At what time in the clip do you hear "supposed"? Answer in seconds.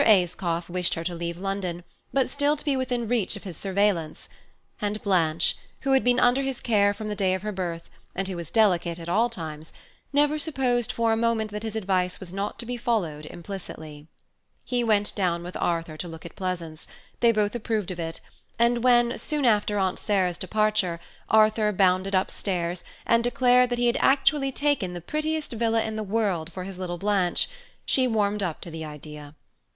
10.39-10.91